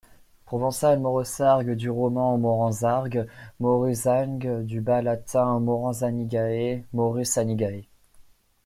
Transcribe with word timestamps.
Provençal 0.47 0.99
Mauressargue, 0.99 1.75
du 1.75 1.91
roman 1.91 2.35
Maurensargues, 2.39 3.27
Maurussanegues, 3.59 4.65
du 4.65 4.81
bas 4.81 5.03
latin 5.03 5.59
Maurensanicae, 5.59 6.83
Maurussanicae. 6.91 7.87